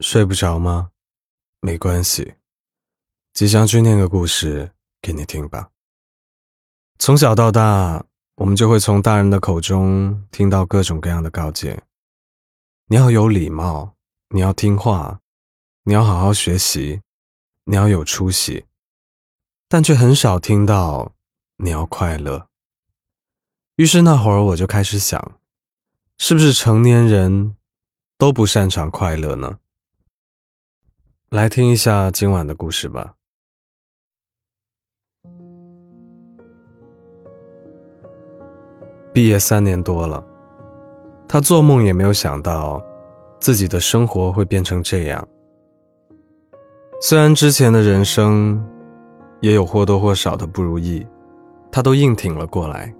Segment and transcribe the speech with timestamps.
[0.00, 0.92] 睡不着吗？
[1.60, 2.34] 没关系，
[3.34, 5.70] 吉祥君念个故事给你听吧。
[6.98, 11.82] 从小到大，我们就会从大人的口中听到各种各样的告诫：
[12.86, 13.94] 你要有礼貌，
[14.30, 15.20] 你要听话，
[15.84, 17.02] 你要好好学习，
[17.64, 18.64] 你要有出息。
[19.68, 21.12] 但却很少听到
[21.58, 22.48] 你要快乐。
[23.76, 25.38] 于是那会儿我就开始想，
[26.16, 27.56] 是不是成年人
[28.16, 29.58] 都不擅长快乐呢？
[31.30, 33.14] 来听一下今晚的故事吧。
[39.12, 40.26] 毕业三年多了，
[41.28, 42.82] 他做梦也没有想到，
[43.38, 45.24] 自己的生活会变成这样。
[47.00, 48.60] 虽然之前的人生
[49.40, 51.06] 也有或多或少的不如意，
[51.70, 52.92] 他都硬挺了过来，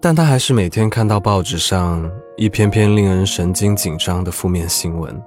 [0.00, 5.22] 但他还是每天看到报纸上一篇篇令人神经紧张的负面新闻。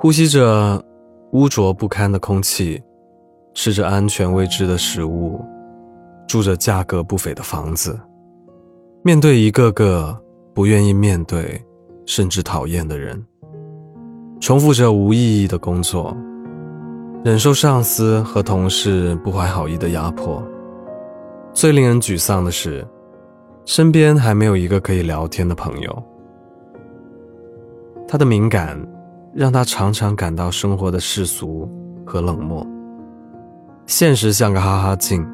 [0.00, 0.80] 呼吸着
[1.32, 2.80] 污浊不堪的空气，
[3.52, 5.44] 吃着安全未知的食物，
[6.28, 7.98] 住着价格不菲的房子，
[9.02, 10.16] 面对一个个
[10.54, 11.60] 不愿意面对
[12.06, 13.20] 甚至讨厌的人，
[14.40, 16.16] 重复着无意义的工作，
[17.24, 20.40] 忍受上司和同事不怀好意的压迫。
[21.52, 22.86] 最令人沮丧的是，
[23.64, 26.02] 身边还没有一个可以聊天的朋友。
[28.06, 28.80] 他的敏感。
[29.34, 31.70] 让他常常感到生活的世俗
[32.04, 32.66] 和冷漠。
[33.86, 35.26] 现实像个哈哈镜，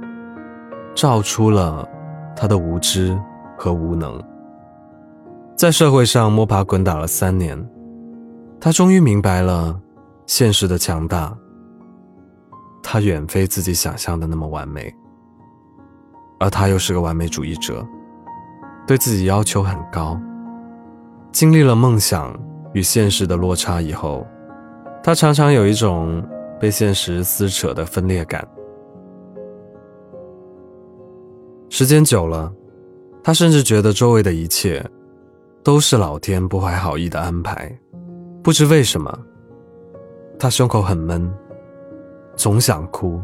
[0.95, 1.89] 照出了
[2.37, 3.19] 他的无知
[3.57, 4.23] 和无能。
[5.57, 7.57] 在社会上摸爬滚打了三年，
[8.61, 9.81] 他终于明白了
[10.27, 11.37] 现实的强大。
[12.83, 14.93] 他远非自己想象的那么完美，
[16.39, 17.85] 而他又是个完美主义者，
[18.87, 20.21] 对自己要求很高。
[21.33, 22.37] 经历了梦想。
[22.75, 24.27] 与现实的落差以后，
[25.03, 26.23] 他常常有一种
[26.61, 28.47] 被现实撕扯的分裂感。
[31.71, 32.53] 时间久了，
[33.23, 34.85] 他甚至觉得周围的一切
[35.63, 37.73] 都是老天不怀好意的安排。
[38.43, 39.19] 不知为什么，
[40.39, 41.33] 他胸口很闷，
[42.37, 43.21] 总想哭，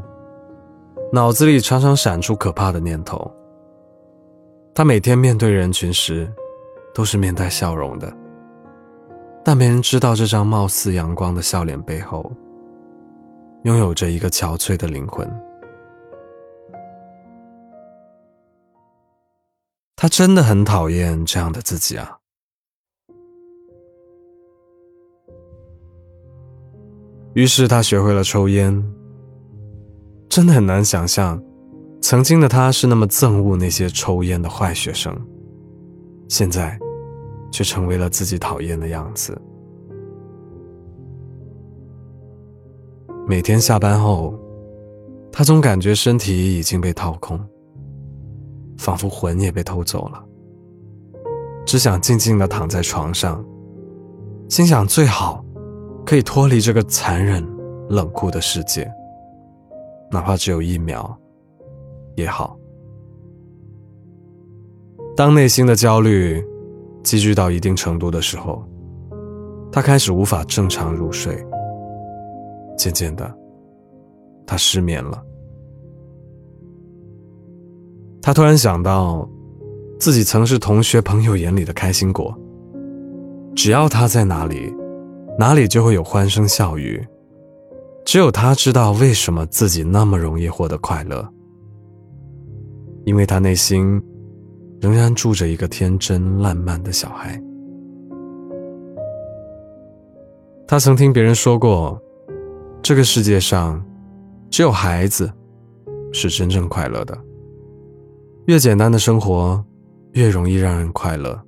[1.13, 3.31] 脑子里常常闪出可怕的念头。
[4.75, 6.33] 他每天面对人群时，
[6.95, 8.11] 都是面带笑容的。
[9.43, 12.31] 但没人知道，这张貌似阳光的笑脸背后，
[13.65, 15.29] 拥有着一个憔悴的灵魂。
[19.97, 22.17] 他真的很讨厌这样的自己啊！
[27.35, 28.83] 于是他学会了抽烟。
[30.29, 31.43] 真的很难想象，
[32.01, 35.15] 曾经的他是那么憎恶那些抽烟的坏学生，
[36.29, 36.79] 现在。
[37.51, 39.41] 却成为了自己讨厌的样子。
[43.27, 44.35] 每天下班后，
[45.31, 47.39] 他总感觉身体已经被掏空，
[48.79, 50.25] 仿佛魂也被偷走了，
[51.65, 53.45] 只想静静的躺在床上，
[54.49, 55.45] 心想最好
[56.05, 57.47] 可以脱离这个残忍
[57.89, 58.91] 冷酷的世界，
[60.11, 61.17] 哪怕只有一秒
[62.17, 62.57] 也好。
[65.17, 66.45] 当内心的焦虑。
[67.03, 68.63] 积聚到一定程度的时候，
[69.73, 71.37] 他开始无法正常入睡。
[72.77, 73.33] 渐渐的，
[74.47, 75.23] 他失眠了。
[78.23, 79.29] 他突然想到，
[79.99, 82.35] 自己曾是同学朋友眼里的开心果。
[83.55, 84.75] 只要他在哪里，
[85.39, 87.05] 哪里就会有欢声笑语。
[88.05, 91.29] 只有他知道为什么自己那么容易获得快乐，
[93.05, 94.03] 因为他内心。
[94.81, 97.41] 仍然住着一个天真烂漫的小孩。
[100.67, 102.01] 他曾听别人说过，
[102.81, 103.85] 这个世界上
[104.49, 105.31] 只有孩子
[106.13, 107.19] 是真正快乐的。
[108.47, 109.63] 越简单的生活，
[110.13, 111.39] 越容易让人快乐。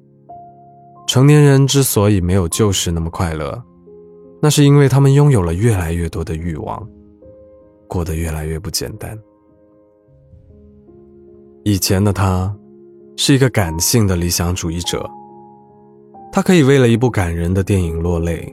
[1.06, 3.62] 成年人之所以没有旧时那么快乐，
[4.42, 6.86] 那是因为他们拥有了越来越多的欲望，
[7.88, 9.18] 过得越来越不简单。
[11.64, 12.54] 以前的他。
[13.16, 15.08] 是一个感性的理想主义者，
[16.32, 18.52] 他可以为了一部感人的电影落泪，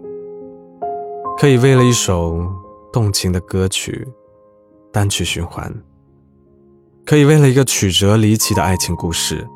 [1.38, 2.46] 可以为了一首
[2.92, 4.08] 动情的歌曲
[4.92, 5.74] 单曲循环，
[7.06, 9.48] 可以为了一个曲折离奇的爱情故事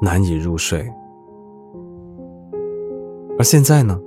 [0.00, 0.90] 难以入睡。
[3.38, 4.00] 而现在呢，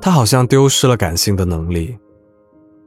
[0.00, 1.98] 他好像丢失了感性的能力，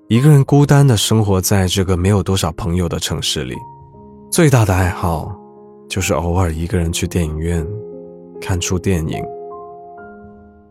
[0.07, 3.55] 一个人孤单的生活在这个没有多少朋友的城市里，
[4.31, 5.37] 最大的爱好。
[5.91, 7.67] 就是偶尔一个人去电影院
[8.39, 9.21] 看出电影，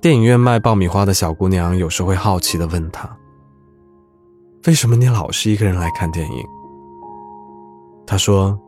[0.00, 3.06] 电影院卖爆米花的小姑娘有时会好奇的问他
[4.66, 6.42] ：“为什么你老是一个人来看电影？”
[8.08, 8.58] 他说：“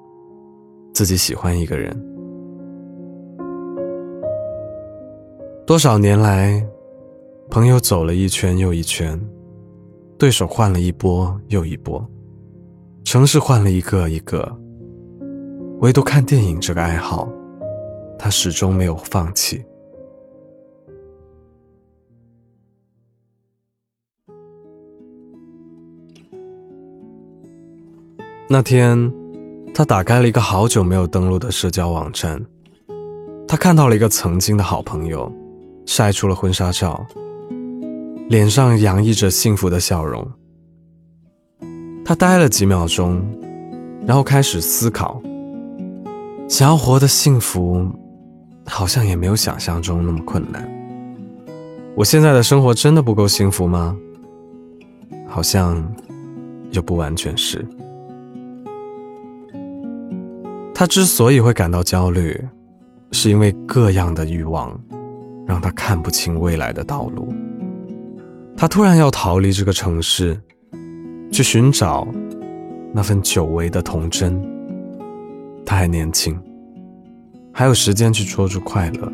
[0.92, 1.90] 自己喜欢一个人。”
[5.66, 6.62] 多少年来，
[7.50, 9.18] 朋友走了一圈又一圈，
[10.18, 12.06] 对手换了一波又一波，
[13.04, 14.54] 城市换了一个一个，
[15.82, 17.28] 唯独看电影这个爱好，
[18.16, 19.60] 他始终没有放弃。
[28.48, 29.12] 那天，
[29.74, 32.40] 他打开了一个好久没有登录的社交网站，
[33.48, 35.30] 他看到了一个曾经的好朋友。
[35.84, 37.04] 晒出了婚纱照，
[38.28, 40.24] 脸上洋溢着幸福的笑容。
[42.04, 43.20] 他呆了几秒钟，
[44.06, 45.20] 然后开始思考：
[46.52, 47.90] 想要活得幸福，
[48.66, 50.70] 好像也没有想象中那么困难。
[51.96, 53.96] 我现在的生活真的不够幸福吗？
[55.26, 55.82] 好像
[56.72, 57.66] 又不完全是。
[60.74, 62.38] 他之所以会感到焦虑，
[63.12, 64.78] 是因为各样的欲望。
[65.46, 67.32] 让他看不清未来的道路。
[68.56, 70.38] 他突然要逃离这个城市，
[71.32, 72.06] 去寻找
[72.92, 74.40] 那份久违的童真。
[75.64, 76.38] 他还年轻，
[77.52, 79.12] 还有时间去捉住快乐。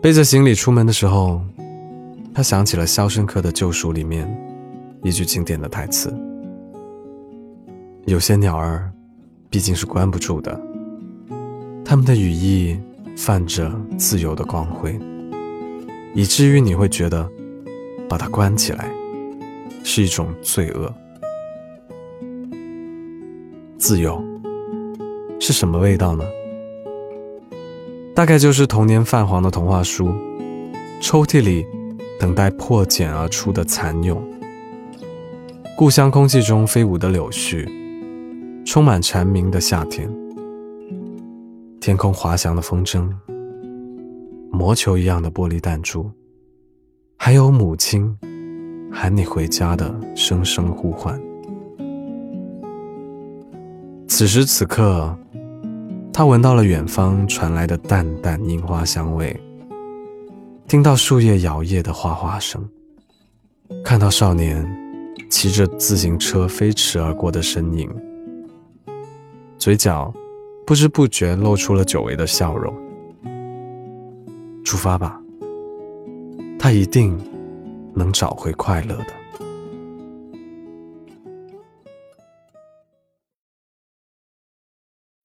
[0.00, 1.40] 背着行李出门的时候，
[2.34, 4.28] 他想起了《肖申克的救赎》里面
[5.02, 6.12] 一句经典的台词
[8.06, 8.90] ：“有些鸟儿
[9.50, 10.60] 毕竟是关不住的，
[11.84, 12.78] 它们的羽翼。”
[13.14, 14.98] 泛着自由的光辉，
[16.14, 17.30] 以至于你会觉得
[18.08, 18.90] 把它关起来
[19.84, 20.92] 是一种罪恶。
[23.82, 24.24] 自由
[25.40, 26.24] 是什么味道呢？
[28.14, 30.14] 大概就是童年泛黄的童话书，
[31.00, 31.66] 抽屉里
[32.20, 34.22] 等待破茧而出的蚕蛹，
[35.76, 37.68] 故乡空气中飞舞的柳絮，
[38.64, 40.08] 充满蝉鸣的夏天。
[41.80, 43.10] 天空滑翔的风筝，
[44.52, 46.08] 魔球一样的玻璃弹珠，
[47.16, 48.16] 还有母亲
[48.92, 51.20] 喊你回家的声声呼唤。
[54.22, 55.18] 此时此刻，
[56.12, 59.36] 他闻到了远方传来的淡淡樱花香味，
[60.68, 62.64] 听到树叶摇曳的哗哗声，
[63.84, 64.64] 看到少年
[65.28, 67.90] 骑着自行车飞驰而过的身影，
[69.58, 70.14] 嘴角。
[70.64, 72.72] 不知不觉露出了久违的笑容。
[74.64, 75.20] 出发吧，
[76.60, 77.18] 他一定
[77.92, 79.21] 能找回快乐的。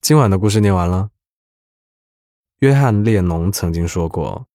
[0.08, 1.10] 今晚的故事念完了。
[2.60, 4.48] 约翰列侬曾经说过：“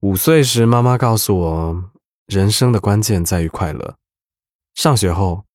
[0.00, 1.90] 五岁时，妈妈告诉我，
[2.26, 3.96] 人生的关键在于快乐。
[4.74, 5.46] 上学后，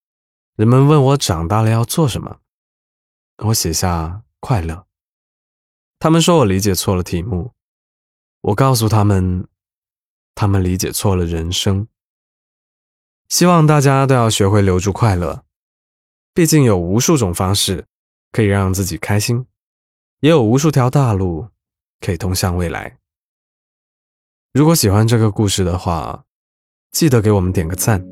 [0.56, 2.40] 人们问我长大了要做什么。”
[3.46, 4.88] 我写下快乐。
[6.00, 7.52] 他们说我理解错了题目，
[8.42, 9.48] 我告诉他们，
[10.34, 11.88] 他们理解错了人生。
[13.30, 15.44] 希望大家都要学会留住快乐，
[16.34, 17.86] 毕竟有无数种方式
[18.32, 19.46] 可以让自己开心，
[20.22, 21.48] 也有无数条大路
[22.00, 22.98] 可以通向未来。
[24.54, 26.26] 如果喜欢这个故事的话，
[26.92, 28.04] 记得给我们点个赞，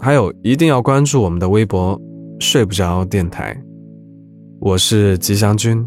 [0.00, 2.00] 还有一定要关注我们的微博
[2.40, 3.56] “睡不着电台”。
[4.60, 5.86] 我是吉祥君，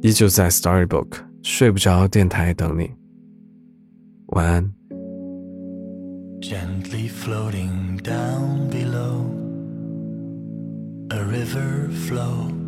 [0.00, 1.08] 依旧在 Storybook
[1.42, 2.90] 睡不着电台等你。
[4.28, 4.72] 晚安。
[6.40, 9.26] Gently floating down below
[11.10, 12.61] a river flow.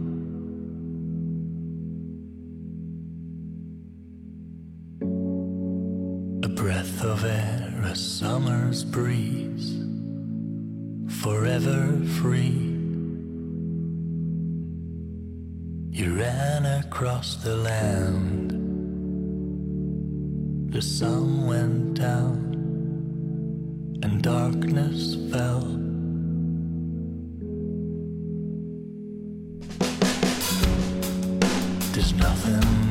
[6.65, 9.85] Breath of air, a summer's breeze,
[11.23, 12.73] forever free.
[15.91, 18.53] You ran across the land.
[20.73, 22.39] The sun went down
[24.03, 25.67] and darkness fell.
[31.93, 32.84] There's nothing